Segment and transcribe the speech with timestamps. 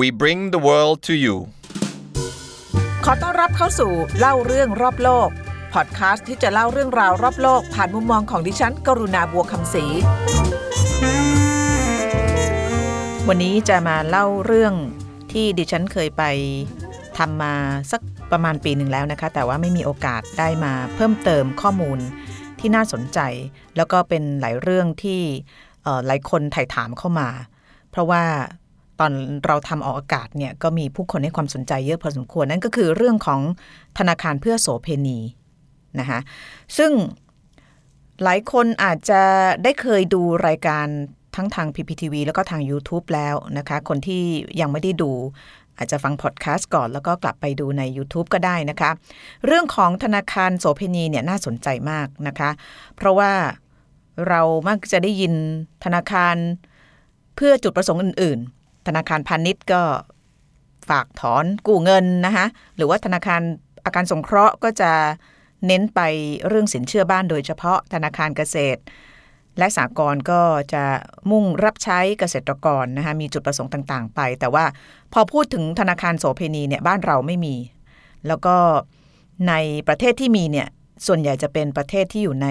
[0.00, 1.36] We bring the world to you
[3.04, 5.28] ขอต้อนรับเข้าสู่เล่าเรื่องรอบโลก
[5.74, 9.84] พอดแคสต์ที่จะเล่าเรื่องราวรอบโลก ผ่านมุมมองของดิฉัน กรุณาบัวคำศรี
[13.28, 14.74] วันนี้จะมาเล่าเรื่อง
[15.32, 16.22] ที่ดิฉันเคยไป
[17.18, 17.54] ทำมา
[17.92, 18.00] สัก
[18.32, 21.98] ประมาณปีหนึ่งแล้วนะคะ แต่ว่าไม่มีโอกาสได้มาเพิ่มเติมข้อมูล
[22.58, 23.18] ที่น่าสนใจ
[23.76, 25.20] แล้วก็เป็นหลายเรื่องที่
[26.06, 27.28] หลายคนถ่ายถามเข้ามา
[27.90, 28.24] เพราะว่า
[29.00, 29.12] ตอน
[29.46, 33.40] เราทำออกอากาศเนี่ยก็มีผู้คนให้ความสนใจเยอะพอสมควรนั่นก็คือเรื่องของ
[33.98, 35.18] ธนาคารเพื่อโสเพณี
[36.00, 36.20] นะคะ
[36.76, 36.92] ซึ่ง
[38.22, 39.22] หลายคนอาจจะ
[39.62, 40.86] ได้เคยดูรายการ
[41.36, 44.22] ทั้งทาง PPTV แล้วก็ทาง YouTube แล้วนะคะ คนที่
[44.60, 45.12] ยังไม่ได้ดู
[45.78, 48.90] อาจจะฟังพอดแคสต์ก่อนแล้วก็กลับไปดูใน YouTube ก็ได้นะคะ
[49.46, 52.50] เรื่องของธนาคารโสเพณีเนี่ยน่าสนใจมากนะคะ
[52.96, 53.32] เพราะว่า
[54.28, 55.34] เรามักจะได้ยิน
[55.84, 56.36] ธนาคาร
[57.36, 59.82] เพื่อจุดประสงค์อื่นๆ ธนาคารพาณิชย์ก็
[60.90, 62.46] ฝากถอนกู้เงินนะคะ
[62.76, 63.42] หรือว่าธนาคาร
[63.84, 64.92] อาการสงเคราะห์ก็จะ
[65.66, 66.00] เน้นไป
[66.48, 68.80] เรื่องสินเชื่อบ้านโดยเฉพาะธนาคารเกษตร
[69.58, 70.84] และสากลก็จะ
[71.30, 74.64] มุ่งรับใช้เกษตรกรนะคะมีจุดประสงค์ต่างๆ ไป แต่ว่า
[75.12, 77.56] พอพูดถึงธนาคารโสเพณีเนี่ยบ้านเราไม่มี
[78.26, 78.56] แล้วก็
[79.48, 79.54] ใน
[79.88, 80.68] ประเทศที่มีเนี่ย
[81.06, 82.48] ส่วนใหญ่จะเป็นประเทศที่อยู่ใน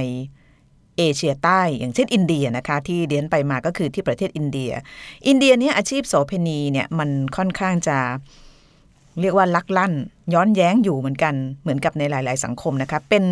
[0.98, 4.72] เอเชียใต้อย่างเช่นอินเดียนะคะ ที่เดียนไปมาก็คือที่ประเทศอินเดีย
[5.28, 7.98] อินเดียเนี่ยอาชีพโสเพณีเนี่ยมันค่อนข้างจะ
[9.22, 9.94] เรียกว่าลักลั่น
[10.34, 13.26] ย้อนแย้งอยู่เหมือนกันเหมือนกับในหลาย ๆ สังคมนะคะ เป็น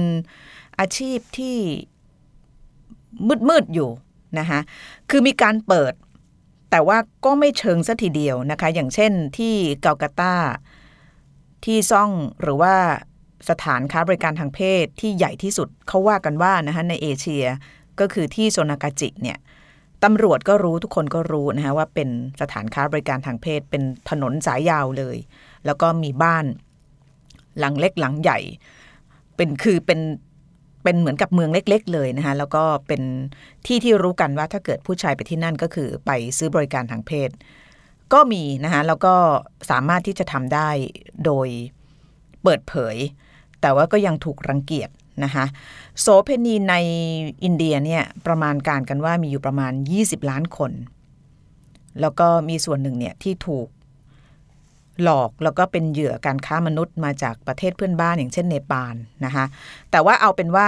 [0.79, 1.57] อาชีพที่
[3.49, 3.89] มืด ๆ อยู่
[4.39, 4.59] นะคะ
[5.09, 5.93] คือมีการเปิด
[6.71, 10.35] แต่ว่าก็ไม่เชิงสัทีเดียวนะคะ อย่างเช่นที่เกาลกาตา
[11.65, 12.75] ที่ซ่องหรือว่า
[13.49, 17.45] สถานค้าบริการทางเพศที่ใหญ่ที่สุดเขาว่ากันว่านะคะในเอเชีย
[17.99, 19.37] ก็คือที่โซนากาจิเนี่ย
[20.03, 22.09] ตำรวจก็รู้ทุกคนก็รู้นะคะว่าเป็น
[22.41, 25.17] สถานค้าบริการทางเพศ เป็นถนนสายยาวเลย
[25.65, 26.45] แล้วก็มีบ้าน
[27.59, 28.39] หลังเล็กหลังใหญ่
[29.35, 29.99] เป็นคือเป็น
[30.83, 33.01] เป็นเหมือนกับเมืองเล็ก ๆ เลยนะคะแล้วก็เป็น
[33.67, 37.29] ที่ที่รู้กันว่าถ้าเกิดผู้ชายไปที่นั่นก็คือไปซื้อบริการทางเพศ
[38.13, 39.15] ก็มีนะคะแล้วก็
[39.69, 40.69] สามารถที่จะทำได้
[41.25, 41.47] โดย
[42.43, 42.95] เปิดเผย
[43.61, 44.89] แต่ว่าก็ยังถูกรังเกียจ
[45.23, 45.45] นะคะ
[45.99, 46.75] โสเพณีใน
[47.43, 50.71] อินเดียเนี่ยประมาณการกันว่ามีอยู่ประมาณ 20 ล้านคน
[52.01, 53.67] แล้วก็มีส่วนหนึ่งเนี่ยที่ถูก
[55.03, 59.45] หลอกแล้วก็เป็นเหยื่อการค้ามนุษย์มาจากประเทศเพื่อนบ้านอย่างเช่นเนปาลนะคะ
[59.91, 60.67] แต่ว่าเอาเป็นว่า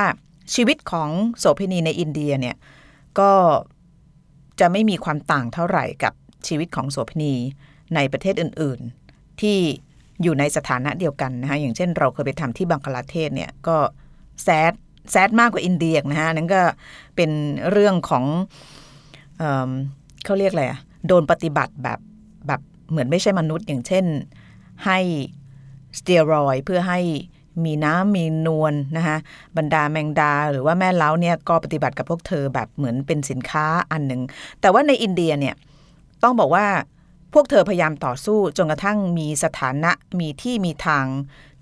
[0.56, 1.10] ชีวิตของ
[1.40, 2.56] โสเพณีในอินเดียเนี่ย
[3.20, 3.32] ก็
[4.60, 6.14] จะไม่มีความต่างเท่าไหร่กับ
[6.48, 7.34] ชีวิตของโสเพณี
[7.96, 8.80] ในประเทศอื่น
[9.12, 9.58] ๆ ที่
[10.24, 13.78] อยู่ในสถานะเดียวกันนะคะอย่างเช่นเราเคยไปทำที่บังกลาเทศเนี่ยก็
[14.44, 14.74] แซด
[15.12, 16.62] แซดมากกว่าอินเดียนะฮะนั่นก็
[17.16, 17.32] เป็น
[17.72, 18.26] เรื่องของ
[19.38, 19.44] เอ
[20.26, 22.00] เขาเรียกอะไรอะโดนปฏิบัติแบบ
[22.48, 24.06] แบบเหมือนไม่ใช่มนุษย์ อย่างเช่น
[24.86, 25.00] ให้
[25.98, 27.00] สเตียรอยเพื่อให้
[27.66, 29.18] มีน้ำมีนวลนะคะ
[29.58, 34.22] บรรดาแมงดาหรือว่าแม่เล้าเนี่ยก็ปฏิบัติกับพวกเธอแบบเหมือนเป็นสินค้าอันหนึ่ง
[34.62, 35.56] แต่ว่าในอินเดียเนี่ย
[36.24, 36.66] ต้องบอกว่า
[37.34, 41.06] พวกเธอพยายามต่อสู้จนกระทั่งมีสถานะมีที่มีทาง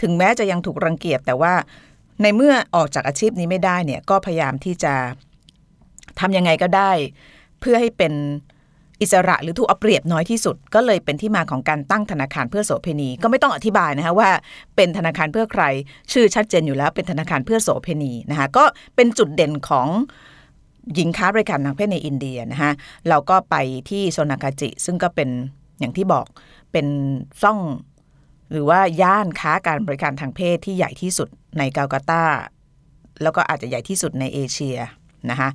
[0.01, 1.53] ถึงแม้จะยังถูกรังเกียจแต่ว่า
[2.21, 4.93] ในเมื่อออกจากอาชีพนี้ไม่ได้เนี่ยก็พยายามที่จะ
[6.19, 6.91] ทำยังไงก็ได้
[7.59, 8.13] เพื่อให้เป็น
[9.01, 14.29] อิสระหรือถูกเอาเปรียบน้อยที่สุด ก็เลยเป็นที่มาของการตั้งธนาคารเพื่อโสเพณีก็ไม่ต้องอธิบายนะคะว่า
[14.75, 15.63] เป็นธนาคารเพื่อใคร
[16.11, 18.63] ชื่อชัดเจนอยู่แล้วเป็นธนาคารเพื่อโสเพณีนะคะก็
[18.95, 19.87] เป็นจุดเด่นของ
[20.95, 22.71] หญิงค้าบริการทางเพศในอินเดียนะคะ
[23.09, 23.55] เราก็ไป
[23.89, 25.29] ที่โซนากาจิ ซึ่งก็เป็น
[25.79, 26.25] อย่างที่บอก
[26.71, 26.87] เป็น
[27.43, 27.59] ซ่อง
[28.51, 32.23] หรือว่าย่านค้าการบริการทางเพศที่ใหญ่ที่สุดในกาลกาตา
[33.21, 34.77] แล้วก็อาจจะใหญ่ที่สุดในเอเชีย
[35.29, 35.49] นะคะ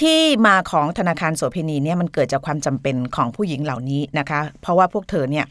[0.00, 5.46] ที่มาของธนาคารโสเพณีเนี่ยมันเกิดจากความจำเป็นของผู้หญิงเหล่านี้นะคะ เพราะว่าพวกเธอเนี่ย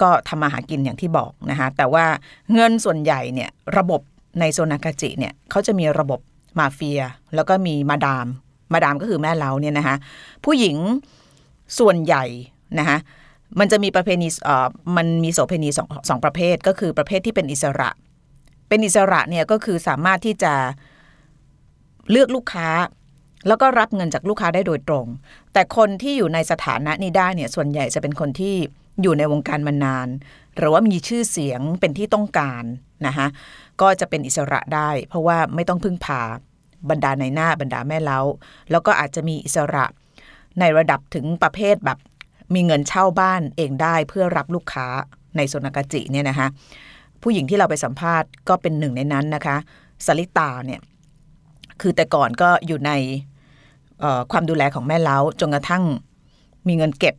[0.00, 2.04] ก็ทำมาหากินอย่างที่บอกนะคะแต่ว่า
[2.54, 4.00] เงินส่วนใหญ่เนี่ยระบบ
[4.40, 6.20] ในโซนากาจิเนี่ยเขาจะมีระบบ
[6.58, 7.00] มาเฟีย
[7.34, 8.26] แล้วก็มีมาดาม
[8.72, 9.96] มาดามก็คือแม่เล้าเนี่ยนะคะ
[10.44, 10.76] ผู้หญิง
[11.78, 12.24] ส่วนใหญ่
[12.78, 12.98] นะคะ
[13.58, 17.90] มันจะมีประเพณีเอ่อมันมีโสเพณีสองสองประเภทก็คือประเภทที่เป็นอิสระ
[18.68, 20.54] เป็นอิสระเนี่ยก็คือสามารถที่จะ
[22.10, 22.68] เลือกลูกค้า
[23.48, 25.06] แล้วก็รับเงินจากลูกค้าได้โดยตรง
[25.52, 28.54] แต่คนที่อยู่ในสถานะนี้ได้เนี่ยส่วนใหญ่จะเป็นคนที่
[29.02, 30.08] อยู่ในวงการมานาน
[30.56, 32.64] หรือว่ามีชื่อเสียงเป็นที่ต้องการ
[33.06, 33.26] นะคะ
[33.80, 36.22] ก็จะเป็นอิสระได้ เพราะว่าไม่ต้องพึ่งพา
[36.90, 38.20] บรรดาในหน้าบรรดาแม่เล้า
[38.70, 39.84] แล้วก็อาจจะมีอิสระ
[40.60, 41.98] ในระดับถึงประเภทแบบ
[42.54, 44.86] มีเงินเช่าบ้านเองได้เพื่อรับลูกค้า
[45.36, 46.48] ในโซนากาจิเนี่ยนะคะ
[47.22, 49.56] ผู้หญิงที่เราไปสัมภาษณ์ก็เป็นหนึ่งในนั้นนะคะ
[50.06, 50.80] สลิตาเนี่ย
[51.80, 52.92] คือแต่ก่อนก็อยู่ใน
[54.32, 55.84] ความดูแลของแม่เล้าจนกระทั่ง
[56.68, 57.14] มีเงินเก็บ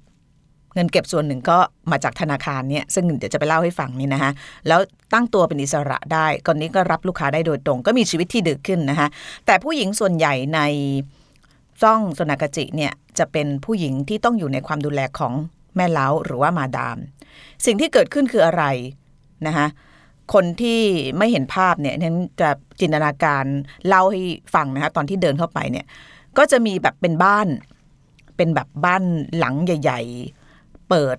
[0.76, 1.58] เงินเก็บส่วนหนึ่งก็
[1.92, 4.32] มาจากธนาคารเนี่ยซึ่งเดี๋ยวจะไปเล่าให้ฟังนี่นะคะ
[4.68, 4.80] แล้ว
[5.14, 9.08] ตั้งตัวเป็นอิสระได้ก่อนนี้ก็รับลูกค้าได้โดยตรง ก็มีชีวิตที่ดึกขึ้นนะคะ
[9.46, 10.60] แต่ผู้หญิงส่วนใหญ่ใน
[11.82, 15.34] ซ่องโซนากจิเนี่ย จะเป็นผู้หญิงที่ต้องอยู่ในความดูแลของ
[15.76, 16.98] แม่เล้าหรือว่ามาดาม
[17.66, 18.64] สิ่งที่เกิดขึ้นคืออะไร
[19.48, 19.68] นะคะ
[20.34, 20.80] คนที่
[21.18, 23.46] ไม่เห็นภาพเนี่ยนั้นจะจินตนาการ
[23.88, 24.22] เล่าให้
[24.54, 25.86] ฟังนะคะตอนที่เดินเข้าไปเนี่ย
[26.38, 27.48] ก็จะมีแบบเป็นบ้าน
[28.38, 29.04] เป็นแบบบ้าน
[29.38, 30.02] หลังใหญ่
[30.46, 31.18] ๆ เปิด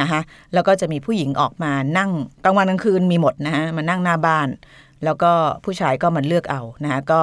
[0.00, 0.20] นะคะ
[0.54, 2.10] แล้วก็จะมีผู้หญิงออกมานั่ง
[2.44, 4.48] กลางวันกลางคืนมีหมดนะฮะมานั่งหน้าบ้าน
[5.04, 5.32] แล้วก็
[5.64, 7.20] ผู้ชายก็มาเลือกเอานะคะก็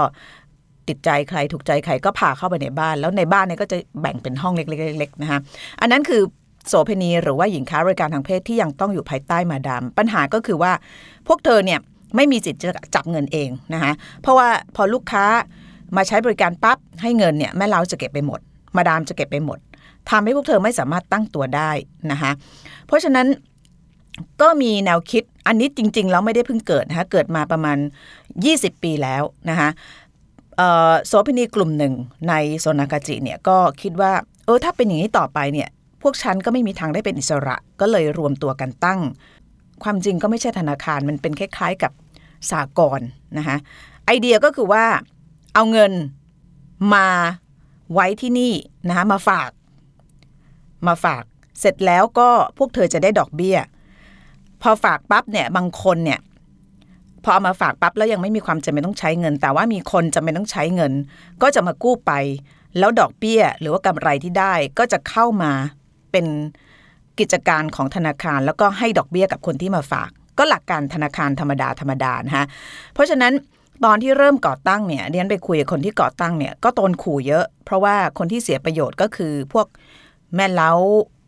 [0.87, 5.39] ติดใจใครถูกใจใครก็พาเข้าไปในบ้าน แล้วในบ้านเนี่ยก็จะแบ่งเป็นห้องเล็กๆๆนะคะ
[5.81, 6.21] อันนั้นคือ
[6.67, 10.71] โสเพณีหรือว่าหญิงค้าบริการทางเพศที่ยังต้องอยู่ภายใต้มาดามปัญหาก็คือว่า
[11.27, 11.79] พวกเธอเนี่ย
[12.15, 13.91] ไม่มีสิทธิ์จะจับเงินเองนะคะ
[14.21, 15.25] เพราะว่าพอลูกค้า
[15.95, 18.39] มาใช้บริการปั๊บให้เงินเนี่ยแม่เล้าจะเก็บไปหมด
[18.75, 19.59] มาดามจะเก็บไปหมด
[20.09, 21.71] ทำให้พวกเธอไม่สามารถตั้งตัวได้
[22.11, 22.31] นะคะ
[22.87, 23.27] เพราะฉะนั้น
[24.41, 27.77] ก็มีแนวคิดอันนี้จริง ๆ แล้วไม่ได้เพิ่งเกิดนะคะเกิดมาประมาณ
[28.31, 29.69] 20 ปีแล้วนะคะ
[31.07, 31.93] โสพินีกลุ่มหนึ่ง
[32.29, 34.13] ในโซนากาจิเนี่ยก็คิดว่า
[34.45, 35.69] เออถ้าเป็นอย่างนี้ต่อไปเนี่ย
[36.01, 38.99] พวกฉันก็ไม่มีทางได้เป็นอิสระ ก็เลยรวมตัวกันตั้ง
[39.83, 41.91] ความจริงก็ไม่ใช่ธนาคารมันเป็นคล้ายๆกับ
[42.51, 42.99] สากล
[43.37, 43.57] นะคะ
[44.05, 44.85] ไอเดียก็คือว่า
[45.53, 45.91] เอาเงิน
[46.93, 47.07] มา
[47.93, 48.53] ไว้ที่นี่
[48.87, 49.49] นะคะมาฝาก
[50.87, 51.23] มาฝาก
[51.59, 53.57] เสร็จแล้วก็พวกเธอจะได้ดอกเบี้ย
[54.61, 56.19] พอฝากปั๊บเนี่ยบางคนเนี่ย
[57.23, 60.93] พอเอามาฝากปั๊บแล้วยังไม่มีความจำเป็นต้องใช้เงิน แต่ว่ามีคนจำเป็นต้องใช้เงิน
[61.41, 62.11] ก็จะมากู้ไป
[62.79, 65.51] แล้วดอกเบี้ยหรือว่ากำไรที่ได้ก็จะเข้ามา
[66.11, 66.25] เป็น
[67.19, 72.45] กิจการของธนาคาร แล้วก็ให้ดอกเบี้ยกับคนที่มาฝาก ก็หลักการธนาคารธรรมดาธรรมดานะคะ
[72.93, 73.33] เพราะฉะนั้น
[73.85, 79.67] ตอนที่เริ่มก่อตั้งเนี่ยเรียนไปคุยกับคนที่ก่อตั้งเนี่ยก็โดนขู่เยอะ เพราะว่าคนที่เสียประโยชน์ก็คือพวก
[80.35, 80.71] แม่เล้า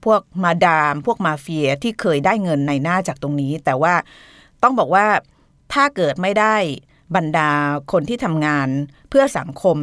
[0.05, 3.93] พวกมาดาม พวกมาเฟียที่เคยได้เงินในหน้าจากตรงนี้ แต่ว่า
[4.63, 5.05] ต้องบอกว่า
[5.73, 6.55] ถ้าเกิดไม่ได้
[7.15, 7.49] บรรดา
[7.91, 8.67] คนที่ทำงาน
[9.09, 9.77] เพื่อสังคม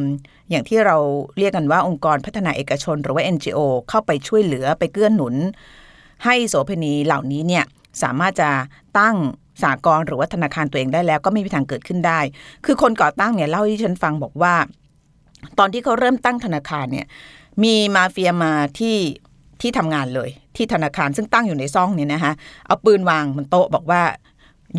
[0.49, 0.97] อย่างที่เรา
[1.37, 3.59] เรียกกันว่าองค์กรพัฒนาเอกชนหรือว่า NGO
[3.89, 5.35] เข้าไปช่วยเหลือไปเกื้อนหนุน
[6.25, 7.65] ให้โสเภณีเหล่านี้เนี่ย
[8.03, 8.49] สามารถจะ
[8.99, 9.15] ตั้ง
[9.63, 12.19] สากลหรือว่าธนาคารตัวเองได้แล้วก็ไม่มีทางเกิดขึ้นได้
[12.65, 14.53] คือคนก่อตั้งเนี่ยเล่าให้ฉันฟังบอกว่า
[15.59, 17.05] ตอนที่เขาเริ่มตั้งธนาคารเนี่ย
[17.63, 18.97] มีมาเฟียมาที่
[19.61, 22.33] ที่ทำงานเลย ที่ธนาคารซึ่งตั้งอยู่ในซ่องเนี่ยนะคะ
[22.67, 24.01] เอาปืนวางบนโต๊ะบอกว่า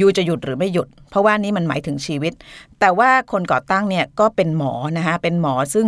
[0.01, 2.33] ยูจะหยุดหรือไม่หยุด เพราะว่านี่มันหมายถึงชีวิต
[2.81, 5.87] แต่ว่าคนก่อตั้งเนี่ยก็เป็นหมอนะคะเป็นหมอซึ่ง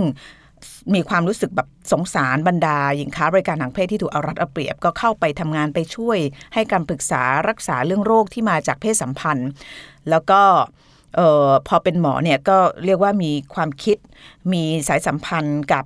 [0.95, 6.19] มีความรู้สึกแบบสงสารบรรดาหญิงค้าบริการทางเพศที่ถูกเอารัดเอาเปรียบ ก็เข้าไปทำงานไปช่วย
[6.55, 9.49] ให้การปรึกษารักษาเรื่องโรคที่มาจากเพศสัมพันธ์
[10.11, 10.41] แล้วก็
[11.19, 13.97] ออพอเป็นหมอเนี่ยก็เรียกว่ามีความคิด
[14.53, 15.85] มีสายสัมพันธ์กับ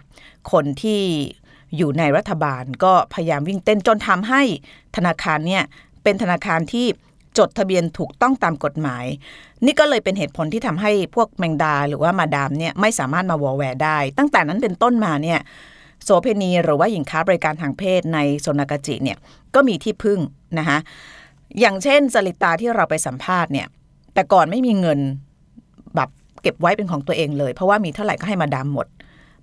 [0.52, 1.02] คนที่
[1.76, 4.42] อยู่ในรัฐบาล ก็พยายามวิ่งเต้นจนทำให้
[4.96, 5.62] ธนาคารเนี่ย
[6.02, 6.86] เป็นธนาคารที่
[7.38, 9.04] จดทะเบียนถูกต้องตามกฎหมาย
[9.64, 15.38] นี่ก็เลยเป็นเหตุผลที่ทำให้พวกแมงดาหรือว่ามาดามเนี่ยไม่สามารถมาวอแวร์ได้ ตั้งแต่นั้นเป็นต้นมาเนี่ย
[16.04, 19.18] โสเพณีหรือว่าหญิงค้าบริการทางเพศในโซนากาจิเนี่ย
[19.54, 20.20] ก็มีที่พึ่ง
[20.58, 20.78] นะคะ
[21.60, 23.66] อย่างเช่นสลิตาที่เราไปสัมภาษณ์เนี่ย
[24.14, 24.98] แต่ก่อนไม่มีเงิน
[25.96, 26.08] แบบ
[26.42, 28.86] เก็บไว้เป็นของตัวเองเลย เพราะว่ามีเท่าไหร่ก็ให้มาดามหมด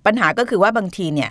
[0.06, 1.30] ปัญหาก็คือว่าบางทีเนี่ย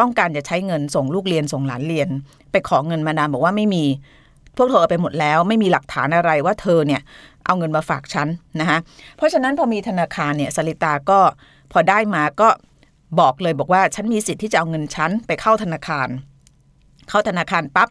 [0.00, 2.08] ต้องการจะใช้เงินส่งลูกเรียนส่งหลานเรียน
[2.52, 3.84] ไปขอเงินมาดามบอกว่าไม่มี
[4.56, 7.00] พวกเธอเอาไปหมดแล้วไม่มีหลักฐานอะไรว่าเธอเนี่ย
[7.46, 8.28] เอาเงินมาฝากฉัน
[8.60, 8.78] นะคะ
[9.16, 11.20] เพราะฉะนั้นพอมีธนาคารเนี่ยสลิตาก็
[11.72, 12.48] พอได้มาก็
[13.20, 16.08] บอกเลยบอกว่าฉันมีสิทธิ์ที่จะเอาเงินฉันไปเข้าธนาคาร
[17.08, 17.88] เข้าธนาคารปับ๊บ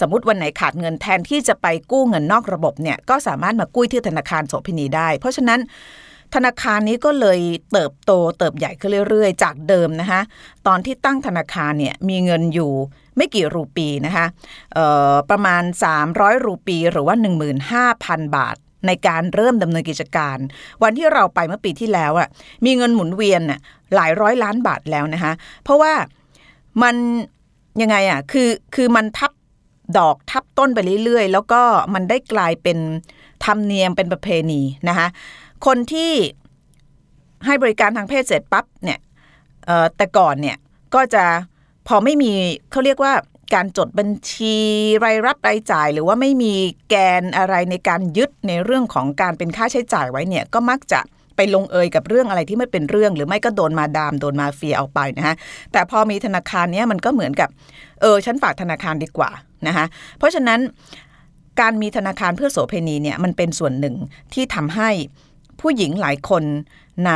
[0.00, 5.60] สมมติวันไหนขาดเงินแทนที่จะไปกู้เงินนอกระบบเนี่ยก็สามารถมากู้ที่ธนาคารโสพินีได้ เพราะฉะนั้น
[6.34, 7.40] ธนาคารนี้ก็เลย
[7.72, 10.20] เติบโตเติบใหญ่ขึ้นเรื่อยๆ จากเดิมนะคะ
[10.66, 12.72] ตอนที่ตั้งธนาคารเนี่ยมีเงินอยู่
[13.16, 14.26] ไม่กี่รูปีนะคะ
[15.30, 15.62] ประมาณ
[16.04, 17.14] 300 รูปี หรือว่า
[17.74, 20.38] 15,000 บาทในการเริ่มดำเนินกิจการ
[20.82, 22.28] วันที่เราไปเมื่อปีที่แล้วอะ
[22.64, 23.58] มีเงินหมุนเวียนอะ
[23.94, 25.32] หลายร้อยล้านบาทแล้วนะคะ
[25.64, 25.92] เพราะว่า
[26.82, 26.94] มัน
[27.80, 29.32] ยังไงอะคือคือมันทับ
[29.98, 31.62] ดอกทับต้นไปเรื่อยๆ แล้วก็
[31.94, 32.78] มันได้กลายเป็น
[33.44, 35.06] ธรรมเนียมเป็นประเพณีนะคะ
[35.66, 36.12] คนที่
[37.46, 39.00] ให้บริการทางเพศเสร็จปั๊บเนี่ย
[39.96, 40.56] แต่ก่อนเนี่ย
[40.94, 41.24] ก็จะ
[41.88, 42.32] พอไม่มี
[42.70, 43.12] เขาเรียกว่า
[43.54, 44.56] การจดบัญชี
[45.04, 46.54] รายรับรายจ่าย หรือว่าไม่มี
[46.88, 51.00] แกนอะไรในการยึดในเรื่องของการเป็นค่าใช้จ่ายไว้เนี่ยก็มักจะ
[51.36, 55.36] ไปลงเอยกับเรื่องอะไรที่ไม่เป็นเรื่อง หรือไม่ก็โดนมาดามโดนมาเฟียเอาไปนะฮะ
[55.72, 57.48] แต่พอมีธนาคารเนี้ยมันก็เหมือนกับ
[58.00, 59.30] เออฉันฝากธนาคารดีกว่า
[59.66, 59.84] นะคะ
[60.18, 60.60] เพราะฉะนั้น
[61.60, 63.94] การมีธนาคารเพื่อโสเพณีเนี่ยมันเป็นส่วนหนึ่ง
[64.34, 64.90] ที่ทำให้
[65.60, 66.44] ผู้หญิงหลายคน
[67.06, 67.12] ใน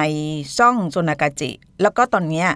[0.59, 1.51] ซ่องโซนากาจิ
[1.83, 2.47] แล้วก็ตอนนี้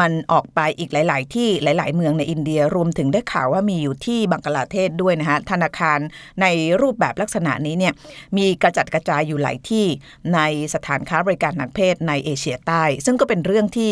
[0.00, 5.98] มันออกไปอีกหลาย ๆ ที่หลาย ๆ เมืองในอินเดียรวมถึงได้ข่าวว่ามีอยู่ที่บังกลาเทศด้วยนะคะธนาคาร
[6.40, 6.46] ใน
[6.80, 7.94] รูปแบบลักษณะนี้เนี่ย
[8.36, 9.86] มีกระจัดกระจายอยู่หลายที่
[10.34, 10.40] ใน
[10.74, 13.90] สถานค้าบริการทางเพศในเอเชียใต้ ซึ่งก็เป็นเรื่องที่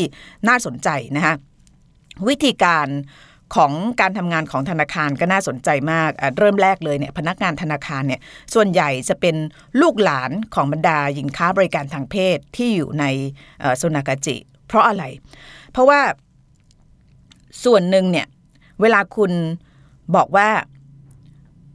[0.48, 1.34] น่าสนใจนะคะ
[2.28, 2.86] วิธีการ
[3.56, 8.20] ของการทำงานของธนาคารก็น่าสนใจมาก เริ่มแรกเลยเนี่ยพนักงานธนาคารเนี่ย
[8.54, 9.36] ส่วนใหญ่จะเป็น
[9.80, 13.04] ลูกหลานของบรรดาหญิงค้าบริการทางเพศที่อยู่ใน
[13.60, 15.04] เอ่อโซนากาจิ เพราะอะไร
[15.72, 16.00] เพราะว่า
[17.64, 18.26] ส่วนหนึ่งเนี่ย
[18.80, 19.32] เวลาคุณ
[20.16, 20.48] บอกว่า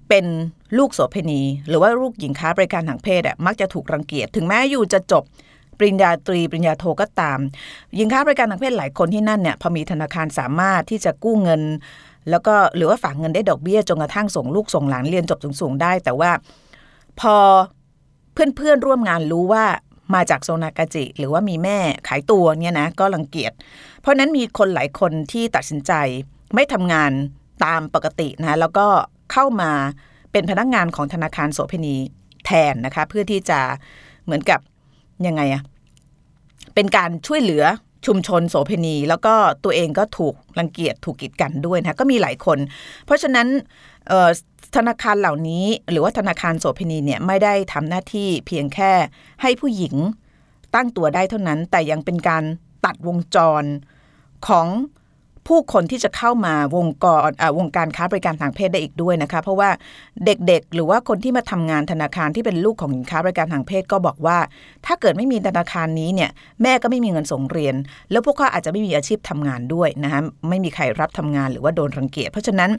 [0.10, 0.26] เป็น
[0.78, 5.24] ลูกโสเภณี หรือว่าลูกหญิงค้าบริการทางเพศอะมักจะถูกรังเกียจถึงแม้อยู่จะจบ
[5.78, 7.40] ปริญญาตรี ปริญญาโทก็ตาม
[7.96, 11.62] หญิงค้าบริการทางเพศหลายคนที่นั่นเนี่ยพอมีธนาคารสามารถที่จะกู้เงิน
[12.30, 16.32] แล้วก็หรือว่าฝากเงินได้ดอกเบี้ยจนกระทั่งส่งลูกส่งหลานเรียนจบสูงๆได้ แต่ว่า
[17.20, 17.36] พอ
[18.34, 19.66] เพื่อนๆร่วมงานรู้ว่า
[20.16, 21.78] มาจากโซนากาจิ หรือว่ามีแม่
[22.08, 23.52] ขายตัวเนี่ยนะก็รังเกียจ
[24.02, 25.94] เพราะนั้นมีคนหลายคนที่ตัดสินใจ
[26.56, 27.12] ไม่ทำงาน
[27.66, 28.88] ตามปกตินะแล้วก็
[29.32, 29.72] เข้ามา
[30.32, 31.96] เป็นพนักงานของธนาคารโสเภณี
[32.46, 33.60] แทนนะคะ เพื่อที่จะ
[34.26, 34.60] เหมือนกับ
[35.28, 35.62] ยังไงอะ
[36.76, 37.64] เป็นการช่วยเหลือ
[38.06, 42.58] ชุมชนโสเภณี แล้วก็ตัวเองก็ถูกรังเกียจถูกกีดกันด้วยนะก็มีหลายคน
[43.06, 43.48] เพราะฉะนั้น
[44.76, 48.92] ธนาคารเหล่านี้หรือว่าธนาคารโสเภณีเนี่ยไม่ได้ทำหน้าที่เพียงแค่
[49.42, 49.96] ให้ผู้หญิง
[50.76, 52.44] ตั้งตัวได้เท่านั้น แต่ยังเป็นการ
[52.86, 53.64] ตัดวงจร
[54.48, 54.68] ของ
[55.48, 59.70] ผู้คนที่จะเข้ามาวงกรวงการค้าบริการทางเพศได้อีกด้วยนะคะ เพราะว่า
[60.26, 64.38] เด็กๆ หรือว่าคนที่มาทำงานธนาคารที่เป็นลูกของหญิงค้าบริการทางเพศก็บอกว่า
[64.86, 66.30] ถ้าเกิดไม่มีธนาคารนี้เนี่ย
[66.62, 67.76] แม่ก็ไม่มีเงินส่งเรียน
[68.12, 72.70] แล้วพวกเขาอาจจะไม่มีอาชีพทำงานด้วยนะคะไม่มีใครรับทำงานหรือว่าโดนรังเกียจเพราะฉะนั้น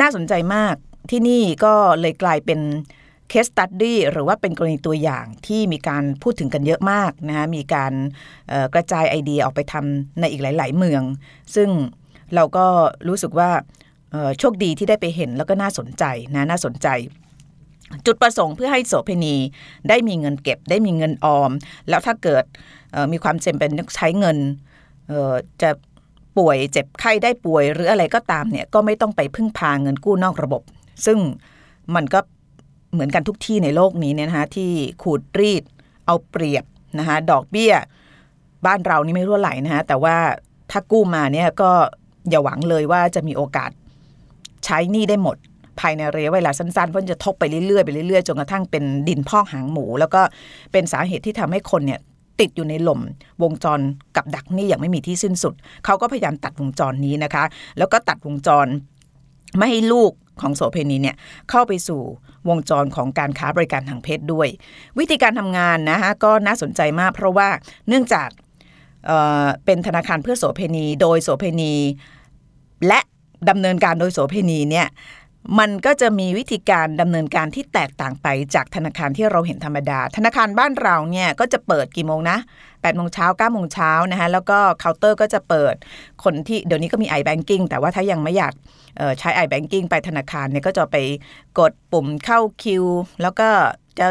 [0.00, 0.74] น่าสนใจมาก
[1.10, 2.60] ที่นี่ก็เลยกลายเป็น
[3.28, 7.92] เคสตัดดี้หรือว่าเป็นกรณีตัวอย่างที่มีการพูดถึงกันเยอะมากนะคะมีการ
[8.74, 11.02] กระจายไอเดียออกไปทำในอีกหลาย ๆ เมือง
[11.54, 11.68] ซึ่ง
[12.34, 12.66] เราก็
[13.08, 13.50] รู้สึกว่า
[14.38, 16.04] โชคดีที่ได้ไปเห็นแล้วก็น่าสนใจ
[16.34, 16.88] นะน่าสนใจ
[18.06, 19.36] จุดประสงค์เพื่อให้โสเพณี
[19.88, 21.50] ได้มีเงินเก็บได้มีเงินออม
[21.88, 22.44] แล้วถ้าเกิด
[23.12, 24.36] มีความจำเป็นใช้เงิน
[25.62, 25.70] จะ
[26.38, 30.62] ป่วยเจ็บไข้ได้ป่วยหรืออะไรก็ตามเนี่ยก็ไม่ต้องไปพึ่งพาเงินกู้นอกระบบ
[31.06, 31.18] ซึ่ง
[31.94, 32.20] มันก็
[32.92, 34.70] เหมือนกันทุกที่ในโลกนี้เนี่ยนะคะที่
[35.02, 35.62] ขูดรีด
[36.06, 36.64] เอาเปรียบ
[36.98, 37.72] นะคะดอกเบี้ย
[38.66, 40.16] บ้านเรานี่ไม่รั่วไหลนะคะแต่ว่า
[40.70, 41.70] ถ้ากู้มาเนี่ยก็
[42.28, 43.70] อย่าหวังเลยว่าจะมีโอกาส
[44.64, 45.36] ใช้หนี้ได้หมด
[45.80, 50.22] ภายในระยะเวลาสั้นๆเพราะจะทบไปเรื่อยๆไปเรื่อยๆจนกระทั่งเป็นดินพอกหางหมู แล้วก็
[50.72, 52.00] เป็นสาเหตุที่ทำให้คนเนี่ย
[52.40, 53.00] ติดอยู่ในหล่ม
[53.42, 53.80] วงจร
[54.16, 55.54] กับดักนี้อย่างไม่มีที่สิ้นสุด
[55.84, 57.44] เขาก็พยายามตัดวงจรนี้นะคะ
[57.78, 58.66] แล้วก็ตัดวงจร
[59.58, 61.16] ไม่ให้ลูก ของโสเพณีเนี่ย
[61.50, 62.02] เข้าไปสู่
[62.48, 64.48] วงจรของการค้าบริการทางเพศด้วย
[64.98, 67.48] วิธีการทำงานนะคะก็น่าสนใจมาก เพราะว่า
[67.88, 68.28] เนื่องจาก
[69.06, 71.74] เเป็นธนาคารเพื่อโสเพณี โดยโสเพณี
[72.88, 73.00] และ
[73.50, 74.86] ดำเนินการโดยโสเพณีเนี่ย
[75.58, 82.38] มันก็จะมีวิธีการดำเนินการที่แตกต่างไปจากธนาคารที่เราเห็นธรรมดา ธนาคารบ้านเราเนี่ยก็จะเปิดกี่โมงนะ
[82.68, 85.74] 8โมงเช้า9โมงเช้านะคะแล้วก็เคาน์เตอร์ก็จะเปิด
[86.24, 88.52] คนที่เดี๋ยวนี้ก็มี i-banking แต่ว่าถ้ายังไม่อยาก
[89.18, 90.96] ใช้ i-banking ไปธนาคารเนี่ยก็จะไป
[91.58, 92.84] กดปุ่มเข้าคิว
[93.22, 93.48] แล้วก็
[93.98, 94.06] จะ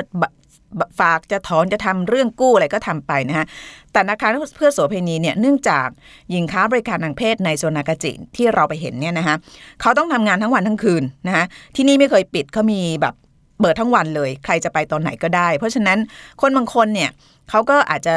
[1.00, 3.46] ฝากจะถอนจะทำเรื่องกู้อะไรก็ทำไปนะฮะ
[3.92, 5.88] แต่ธนาคารเพื่อโสเพณีเนี่ยเนื่องจาก
[6.32, 9.36] หญิงค้าบริการทางเพศในโซนากาจิที่เราไปเห็นเนี่ยนะคะ
[9.82, 11.46] เขาต้องทำงานทั้งวันทั้งคืนนะคะ
[11.76, 13.16] ที่นี่ไม่เคยปิดเขามีแบบ
[13.62, 15.98] เปิดทั้งวันเลย ใครจะไปตอนไหนก็ได้ เพราะฉะนั้น
[16.42, 17.10] คนบางคนเนี่ย
[17.50, 18.16] เขาก็อาจจะ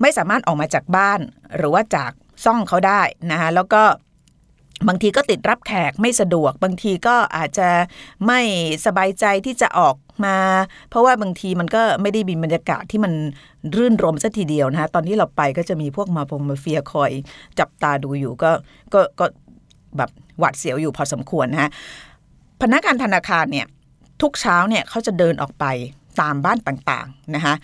[0.00, 1.20] ไม่สามารถออกมาจากบ้าน
[1.56, 2.10] หรือว่าจาก
[2.44, 3.82] ซ่องเขาได้นะคะแล้วก็
[4.88, 7.68] บางทีก็ติดรับแขกไม่สะดวก บางทีก็อาจจะ
[8.26, 8.40] ไม่
[8.86, 10.36] สบายใจที่จะออกมา
[10.90, 13.12] เพราะว่าบางทีมันก็ไม่ได้บินบรรยากาศที่มัน
[13.76, 17.12] รื่นรมซะทีเดียวนะคะตอนที่เราไปก็จะมีพวกมาพงมาเฟียคอย
[17.58, 18.50] จับตาดูอยู่ก็
[18.94, 19.26] ก็ก็
[19.96, 21.70] แบบหวาดเสียวอยู่พอสมควรนะฮะ
[22.60, 23.66] พนักงานธนาคารเนี่ย
[24.22, 25.64] ทุกเช้าเนี่ยเขาจะเดินออกไป
[26.20, 27.54] ตามบ้านต่างๆนะคะ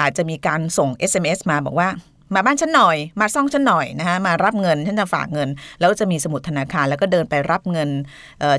[0.00, 1.88] อาจจะมีการส่ง SMS มาบอกว่า
[2.34, 5.48] มาบ้านฉันหน่อย มาซ่องฉันหน่อยนะคะมารับเงินฉันจะฝากเงิน
[5.80, 7.88] แล้วจะมีสมุดธนาคาร แล้วก็เดินไปรับเงิน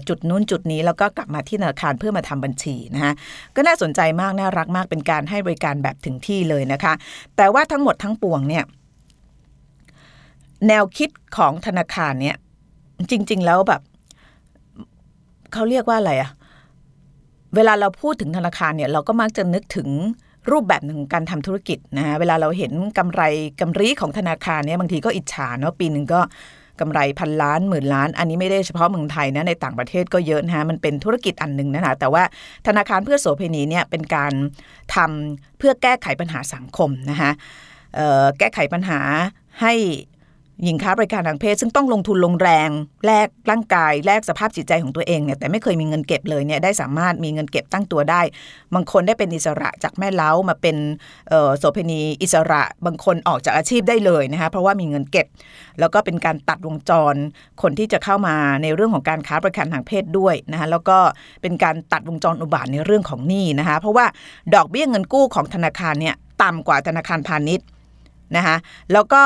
[0.07, 3.13] จุดนู้นจุดนี้แล้วก็กลับมาที่ธนาคารเพื่อมาทำบัญชีนะคะ
[3.55, 6.93] ก็น่าสนใจมากน่ารักมากเป็นการให้บริการแบบถึงที่เลยนะคะ
[7.37, 8.63] แต่ว่าทั้งหมดทั้งปวงเนี่ย
[10.67, 12.35] แนวคิดของธนาคารเนี่ย
[13.11, 13.81] จริง ๆ แล้วแบบ
[15.53, 16.31] เขาเรียกว่าอะไรอะ
[17.55, 19.89] เวลาเราพูดถึงธนาคารเนี่ยเราก็มักจะนึกถึง
[20.51, 23.21] รูปแบบหนึ่งการทำธุรกิจนะฮะเวลาเราเห็นกำไร
[23.61, 26.21] กำไรของธนาคารเนี่ยบางทีก็อิจฉาเนาะปีหนึ่งก็
[26.79, 32.23] กำไรพันล้านหมื่นล้าน อันนี้ไม่ได้เฉพาะเมืองไทยนะในต่างประเทศก็เยอะนะฮะมันเป็นธุรกิจอันหนึ่งนะคะแต่ว่า
[32.67, 34.33] ธนาคารเพื่อโสเภณีเนี่ยเป็นการ
[34.95, 37.31] ทำเพื่อแก้ไขปัญหาสังคมนะคะ
[38.39, 38.99] แก้ไขปัญหา
[39.61, 39.73] ให้
[40.63, 42.69] หญิงค้าบริการทางเพศซึ่งต้องลงทุนลงแรง
[43.05, 48.21] แลกร่างกายแลกสภาพจิตใจของตัวเองเนี่ยแต่ไม่เคยมีเงินเก็บเลยเนี่ยได้สามารถมีเงินเก็บตั้งตัวได้
[48.73, 50.77] บางคนได้เป็นอิสระจากแม่เล้ามาเป็น
[51.27, 55.27] โสเภณีอิสระ บางคนออกจากอาชีพได้เลยนะคะเพราะว่ามีเงินเก็บ
[55.79, 57.15] แล้วก็เป็นการตัดวงจร
[57.61, 60.97] คนที่จะเข้ามาในเรื่องของการค้าบริการทางเพศด้วยนะคะแล้วก็
[61.41, 64.05] เป็นการตัดวงจรอุบาทในเรื่องของหนี้นะคะเพราะว่า
[64.55, 67.67] ดอกเบี้ยเงินกู้ของธนาคารเนี่ยต่ำกว่าธนาคารพาณิชย์
[68.35, 68.55] นะคะ
[68.93, 69.23] แล้วก็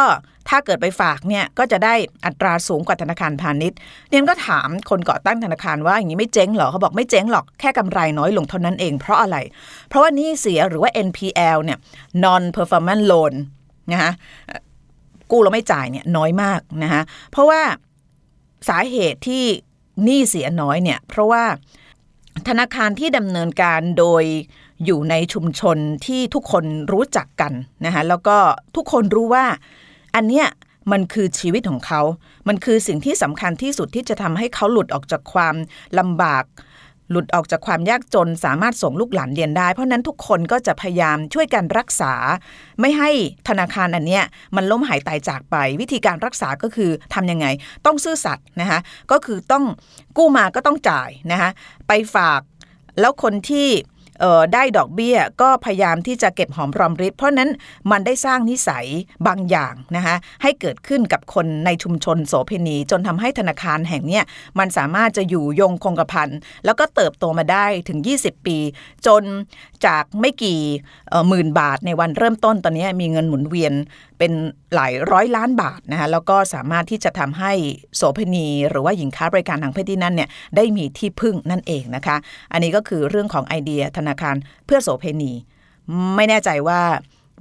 [0.49, 1.93] ถ้าเกิดไปฝากเนี่ยก็จะได้
[2.25, 3.77] อัตราสูงกว่าธนาคารพาณิชย์
[4.09, 9.37] เนี่ยก็ถามคนก่อตั้งธนาคารว่าอย่างนี้ไม่เจ๊งเหรอเขาบอกไม่เจ๊งหรอกแค่กำไรน้อยลงเท่านั้นเองเพราะอะไร
[9.89, 11.77] เพราะว่านี้เสียหรือว่า NPL เนี่ย
[12.23, 13.33] non performance loan
[13.91, 14.11] นะคะ
[15.31, 17.61] กู้แล้วไม่จ่ายเนี่ยน้อยมากนะคะเพราะว่า
[18.69, 19.43] สาเหตุที่
[20.03, 21.43] หนี้เสียน้อยเนี่ยเพราะว่า
[22.49, 24.23] ธนาคารที่ดำเนินการโดย
[24.85, 27.53] อยู่ในชุมชนที่ทุกคนรู้จักกัน
[27.85, 28.37] นะคะแล้วก็
[28.75, 29.45] ทุกคนรู้ว่า
[30.15, 30.47] อันเนี้ย
[30.91, 32.01] มันคือชีวิตของเขา
[32.47, 35.55] มันคือสิ่งที่สำคัญที่สุดที่จะทำให้เขาหลุดออกจากความ
[35.99, 36.45] ลำบาก
[37.11, 42.13] หลุดออกจากความยากจน สามารถส่งลูกหลานเรียนได้ เพราะนั้นทุกคนก็จะพยายามช่วยกันรักษา
[42.79, 43.09] ไม่ให้
[43.47, 44.23] ธนาคารอันเนี้ย
[44.55, 47.45] มันล้มหายตายจากไป วิธีการรักษาก็คือทำยังไง
[47.85, 48.79] ต้องซื่อสัตย์นะคะ
[49.11, 49.63] ก็คือต้อง
[50.17, 51.49] กู้มาก็ต้องจ่ายนะคะ
[51.87, 52.41] ไปฝาก
[52.99, 53.67] แล้วคนที่
[54.53, 57.49] ได้ดอกเบี้ยก็พยายามที่จะเก็บหอมรอมริบเพราะนั้น
[57.91, 58.85] มันได้สร้างนิสัย
[59.27, 64.23] บางอย่างนะคะให้เกิดขึ้นกับคนในชุมชนโสเพณีจนทำให้ธนาคารแห่งเนี้ย
[64.59, 66.29] มันสามารถจะอยู่ยงคงกระพัน
[66.65, 68.57] แล้วก็เติบโตมาได้ถึง 20 ปี
[69.07, 69.23] จน
[69.85, 70.59] จากไม่กี่
[71.27, 73.73] หมื่นบาทในวันเริ่มต้นตอนนี้มีเงินหมุนเวียน
[74.17, 74.31] เป็น
[74.75, 77.51] หลายร้อยล้านบาทนะคะแล้วก็สามารถที่จะทำให้
[77.95, 82.15] โสเพณีหรือว่าหญิงค้าบริการทางเพศที่นั่นเนี่ยได้มีที่พึ่งนั่นเองนะคะ
[82.51, 85.31] อันนี้ก็คือเรื่องของไอเดียธนาคารเพื่อโสเพณี
[86.15, 86.81] ไม่แน่ใจว่า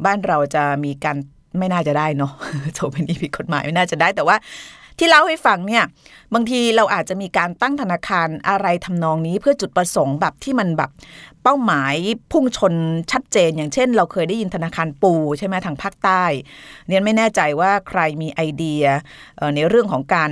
[0.05, 1.17] บ้านเราจะมีการ
[1.59, 2.33] ไม่น่าจะได้เนาะ
[2.75, 4.37] โสเพณีผิดกฎหมายไม่น่าจะได้แต่ว่า
[4.99, 5.85] ที่เล่าให้ฟังเนี่ย
[6.35, 10.91] บางทีเราอาจจะมีการตั้งธนาคารอะไรทำนองนี้เพื่อจุดประสงค์แบบที่มันแบบ
[11.45, 11.95] เป้าหมาย
[12.33, 12.75] พุ่งชน
[13.11, 16.25] ชัดเจน อย่างเช่น เราเคยได้ยินธนาคารปูใช่ไหมทางภาคใต้
[16.89, 18.85] เนี่ยไม่แน่ใจว่าใครมีไอเดีย
[19.55, 20.31] ในเรื่องของการ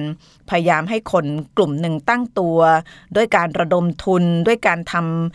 [0.51, 2.59] พยายามให้คนกลุ่มหนึ่งตั้งตัว
[3.17, 4.95] ด้วยการระดมทุนด้วยการท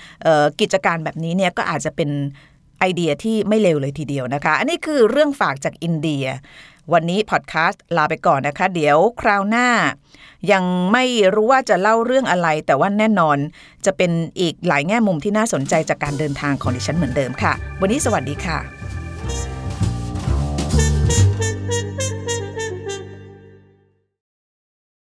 [0.09, 2.09] ำกิจการแบบนี้เนี่ยก็อาจจะเป็น
[2.79, 6.25] ไอเดียที่ไม่เลวเลยทีเดียวนะคะ อันนี้คือเรื่องฝากจากอินเดีย
[6.93, 9.67] วันนี้พอดแคสต์ลาไปก่อนนะคะ เดี๋ยวคราวหน้า
[10.51, 13.37] ยังไม่รู้ว่าจะเล่าเรื่องอะไร แต่ว่าแน่นอน
[13.85, 18.76] จะเป็นอีกหลายแง่มุมที่น่าสนใจจากการเดินทางของดิฉันเหมือนเดิมค่ะ วันนี้สวัสดีค่ะ